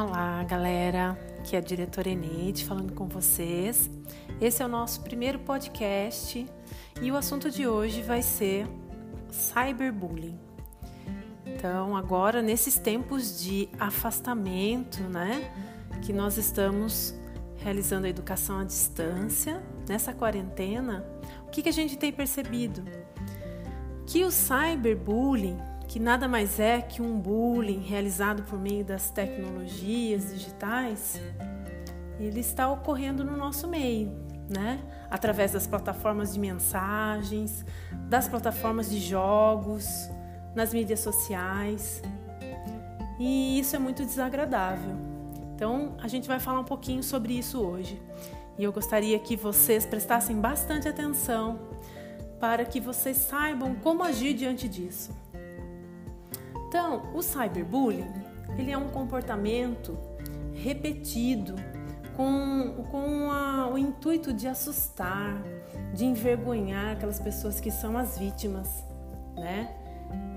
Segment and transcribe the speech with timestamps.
[0.00, 1.18] Olá, galera.
[1.40, 3.90] Aqui é a diretora Eneide falando com vocês.
[4.40, 6.46] Esse é o nosso primeiro podcast
[7.02, 8.68] e o assunto de hoje vai ser
[9.28, 10.38] cyberbullying.
[11.44, 15.52] Então, agora nesses tempos de afastamento, né,
[16.00, 17.12] que nós estamos
[17.56, 21.04] realizando a educação à distância, nessa quarentena,
[21.44, 22.84] o que, que a gente tem percebido?
[24.06, 25.58] Que o cyberbullying
[25.88, 31.18] que nada mais é que um bullying realizado por meio das tecnologias digitais,
[32.20, 34.12] ele está ocorrendo no nosso meio,
[34.50, 34.80] né?
[35.10, 37.64] Através das plataformas de mensagens,
[38.06, 40.10] das plataformas de jogos,
[40.54, 42.02] nas mídias sociais.
[43.18, 44.94] E isso é muito desagradável.
[45.54, 48.00] Então, a gente vai falar um pouquinho sobre isso hoje.
[48.58, 51.58] E eu gostaria que vocês prestassem bastante atenção
[52.38, 55.10] para que vocês saibam como agir diante disso.
[56.68, 58.12] Então, o cyberbullying,
[58.58, 59.98] ele é um comportamento
[60.52, 61.54] repetido
[62.14, 65.42] com, com a, o intuito de assustar,
[65.94, 68.84] de envergonhar aquelas pessoas que são as vítimas,
[69.34, 69.74] né?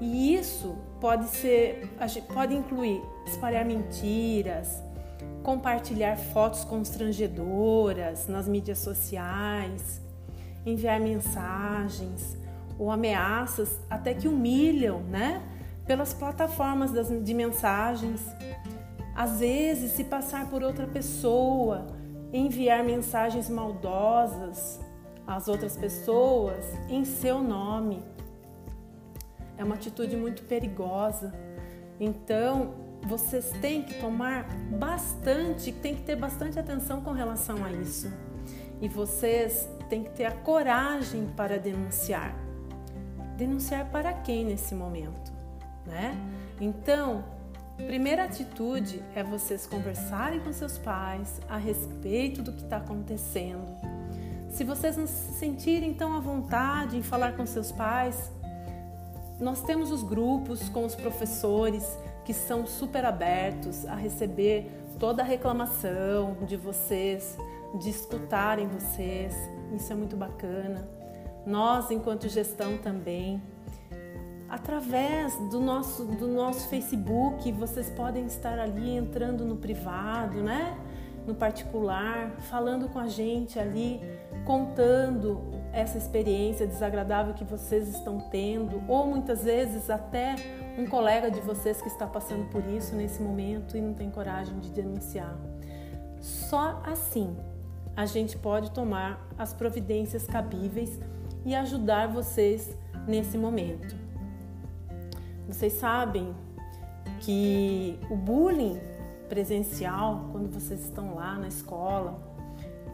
[0.00, 1.92] E isso pode ser,
[2.32, 4.80] pode incluir espalhar mentiras,
[5.42, 10.00] compartilhar fotos constrangedoras nas mídias sociais,
[10.64, 12.36] enviar mensagens
[12.78, 15.42] ou ameaças até que humilham, né?
[15.86, 16.92] Pelas plataformas
[17.24, 18.20] de mensagens,
[19.14, 21.86] às vezes se passar por outra pessoa,
[22.32, 24.80] enviar mensagens maldosas
[25.26, 28.02] às outras pessoas em seu nome.
[29.58, 31.32] É uma atitude muito perigosa.
[32.00, 38.10] Então, vocês têm que tomar bastante, têm que ter bastante atenção com relação a isso.
[38.80, 42.34] E vocês têm que ter a coragem para denunciar.
[43.36, 45.41] Denunciar para quem nesse momento?
[45.86, 46.16] Né?
[46.60, 47.24] Então,
[47.86, 53.66] primeira atitude é vocês conversarem com seus pais a respeito do que está acontecendo.
[54.50, 58.30] Se vocês não se sentirem tão à vontade em falar com seus pais,
[59.40, 65.24] nós temos os grupos com os professores que são super abertos a receber toda a
[65.24, 67.36] reclamação de vocês,
[67.80, 69.34] de escutarem vocês.
[69.74, 70.86] Isso é muito bacana.
[71.44, 73.42] Nós, enquanto gestão, também
[74.52, 80.76] através do nosso, do nosso Facebook, vocês podem estar ali entrando no privado, né?
[81.26, 83.98] No particular, falando com a gente ali,
[84.44, 85.40] contando
[85.72, 90.36] essa experiência desagradável que vocês estão tendo, ou muitas vezes até
[90.78, 94.58] um colega de vocês que está passando por isso nesse momento e não tem coragem
[94.58, 95.34] de denunciar.
[96.20, 97.34] Só assim
[97.96, 101.00] a gente pode tomar as providências cabíveis
[101.42, 102.76] e ajudar vocês
[103.06, 104.01] nesse momento.
[105.46, 106.34] Vocês sabem
[107.20, 108.80] que o bullying
[109.28, 112.20] presencial, quando vocês estão lá na escola,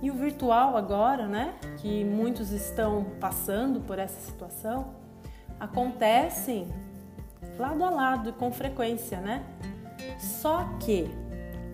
[0.00, 4.94] e o virtual agora, né, que muitos estão passando por essa situação,
[5.58, 6.68] acontecem
[7.58, 9.44] lado a lado com frequência, né?
[10.18, 11.10] Só que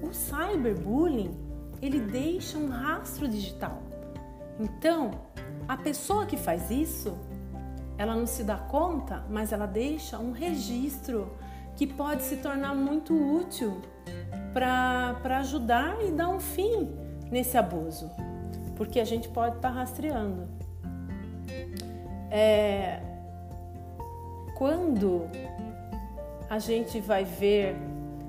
[0.02, 1.36] o cyberbullying,
[1.82, 3.82] ele deixa um rastro digital.
[4.58, 5.10] Então,
[5.68, 7.14] a pessoa que faz isso,
[7.96, 11.32] ela não se dá conta, mas ela deixa um registro
[11.76, 13.80] que pode se tornar muito útil
[14.52, 16.90] para ajudar e dar um fim
[17.30, 18.10] nesse abuso,
[18.76, 20.48] porque a gente pode estar tá rastreando.
[22.30, 23.00] É,
[24.56, 25.28] quando
[26.48, 27.76] a gente vai ver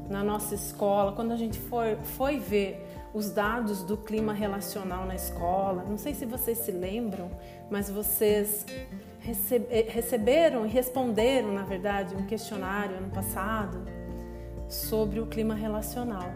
[0.09, 5.15] na nossa escola, quando a gente for, foi ver os dados do clima relacional na
[5.15, 7.31] escola, não sei se vocês se lembram,
[7.69, 8.65] mas vocês
[9.87, 13.85] receberam e responderam, na verdade, um questionário ano passado
[14.69, 16.31] sobre o clima relacional.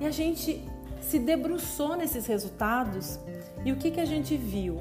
[0.00, 0.66] E a gente
[1.00, 3.18] se debruçou nesses resultados
[3.64, 4.78] e o que, que a gente viu?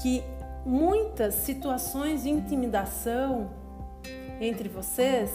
[0.00, 0.22] Que
[0.64, 3.50] muitas situações de intimidação
[4.40, 5.30] entre vocês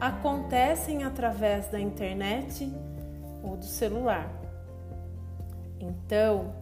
[0.00, 2.72] acontecem através da internet
[3.42, 4.30] ou do celular.
[5.80, 6.54] Então,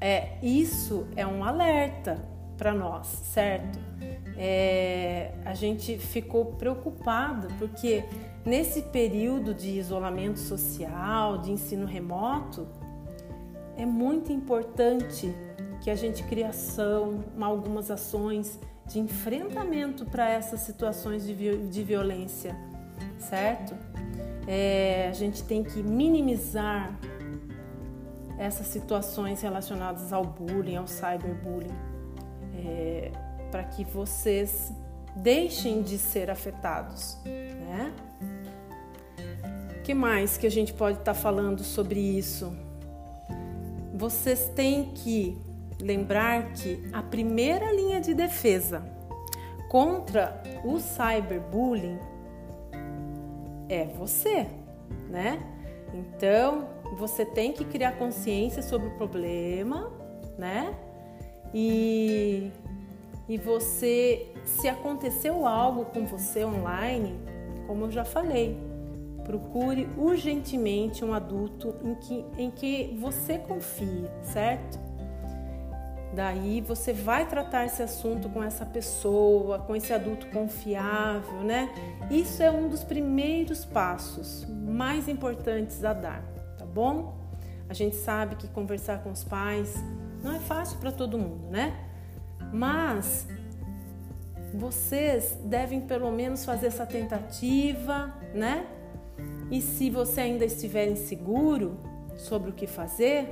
[0.00, 2.31] é, isso é um alerta
[2.62, 3.76] para nós, certo?
[4.38, 8.04] É, a gente ficou preocupado porque
[8.46, 12.68] nesse período de isolamento social, de ensino remoto,
[13.76, 15.34] é muito importante
[15.82, 22.56] que a gente crie ação, algumas ações de enfrentamento para essas situações de, de violência,
[23.18, 23.74] certo?
[24.46, 26.96] É, a gente tem que minimizar
[28.38, 31.91] essas situações relacionadas ao bullying, ao cyberbullying
[32.64, 33.12] é,
[33.50, 34.72] para que vocês
[35.16, 37.92] deixem de ser afetados, né?
[39.82, 42.52] que mais que a gente pode estar tá falando sobre isso?
[43.94, 45.36] Vocês têm que
[45.80, 48.82] lembrar que a primeira linha de defesa
[49.68, 51.98] contra o cyberbullying
[53.68, 54.46] é você,
[55.08, 55.40] né?
[55.92, 59.90] Então, você tem que criar consciência sobre o problema,
[60.38, 60.74] né?
[61.54, 62.50] E,
[63.28, 67.18] e você, se aconteceu algo com você online,
[67.66, 68.56] como eu já falei,
[69.24, 74.78] procure urgentemente um adulto em que, em que você confie, certo?
[76.14, 81.72] Daí você vai tratar esse assunto com essa pessoa, com esse adulto confiável, né?
[82.10, 86.22] Isso é um dos primeiros passos mais importantes a dar,
[86.58, 87.14] tá bom?
[87.66, 89.74] A gente sabe que conversar com os pais
[90.22, 91.74] não é fácil para todo mundo, né?
[92.52, 93.26] Mas
[94.54, 98.66] vocês devem pelo menos fazer essa tentativa, né?
[99.50, 101.78] E se você ainda estiver inseguro
[102.16, 103.28] sobre o que fazer,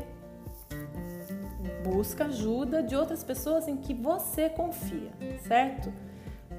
[1.85, 5.11] busca ajuda de outras pessoas em que você confia,
[5.47, 5.93] certo?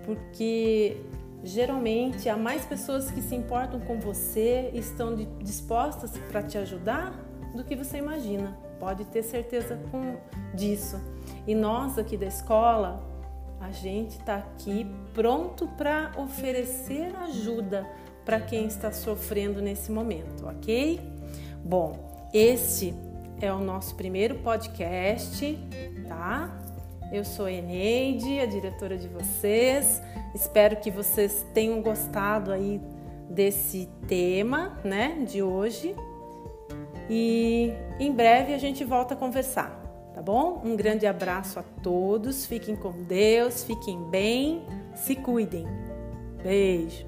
[0.06, 1.02] Porque
[1.44, 7.12] geralmente há mais pessoas que se importam com você e estão dispostas para te ajudar
[7.56, 8.58] do que você imagina.
[8.82, 10.18] Pode ter certeza com
[10.56, 11.00] disso.
[11.46, 13.00] E nós aqui da escola,
[13.60, 17.88] a gente está aqui pronto para oferecer ajuda
[18.26, 21.00] para quem está sofrendo nesse momento, ok?
[21.64, 22.92] Bom, este
[23.40, 25.60] é o nosso primeiro podcast,
[26.08, 26.50] tá?
[27.14, 30.02] Eu sou a Eneide, a diretora de vocês.
[30.34, 32.82] Espero que vocês tenham gostado aí
[33.30, 35.96] desse tema, né, de hoje.
[37.10, 39.70] E em breve a gente volta a conversar,
[40.14, 40.62] tá bom?
[40.64, 42.46] Um grande abraço a todos.
[42.46, 44.66] Fiquem com Deus, fiquem bem,
[44.96, 45.66] se cuidem.
[46.44, 47.06] Beijo.